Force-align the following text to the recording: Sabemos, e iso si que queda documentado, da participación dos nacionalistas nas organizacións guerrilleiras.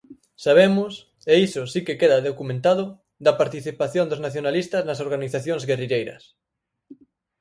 Sabemos, 0.45 0.91
e 1.31 1.33
iso 1.47 1.61
si 1.73 1.79
que 1.87 1.99
queda 2.01 2.25
documentado, 2.29 2.85
da 3.25 3.37
participación 3.41 4.05
dos 4.07 4.23
nacionalistas 4.25 4.85
nas 4.87 5.01
organizacións 5.05 5.63
guerrilleiras. 5.69 6.23